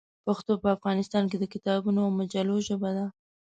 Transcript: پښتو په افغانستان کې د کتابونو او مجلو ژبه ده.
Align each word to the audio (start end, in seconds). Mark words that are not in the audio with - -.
پښتو 0.25 0.53
په 0.63 0.67
افغانستان 0.77 1.23
کې 1.31 1.37
د 1.39 1.45
کتابونو 1.53 1.99
او 2.05 2.11
مجلو 2.19 2.55
ژبه 2.67 2.89
ده. 2.97 3.05